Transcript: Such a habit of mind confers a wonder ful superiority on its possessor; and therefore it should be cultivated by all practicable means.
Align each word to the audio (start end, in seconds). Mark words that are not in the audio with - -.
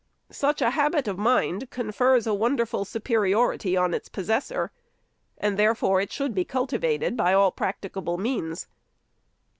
Such 0.31 0.63
a 0.63 0.71
habit 0.71 1.07
of 1.07 1.19
mind 1.19 1.69
confers 1.69 2.25
a 2.25 2.33
wonder 2.33 2.65
ful 2.65 2.85
superiority 2.85 3.77
on 3.77 3.93
its 3.93 4.09
possessor; 4.09 4.71
and 5.37 5.59
therefore 5.59 6.01
it 6.01 6.11
should 6.11 6.33
be 6.33 6.43
cultivated 6.43 7.15
by 7.15 7.35
all 7.35 7.51
practicable 7.51 8.17
means. 8.17 8.65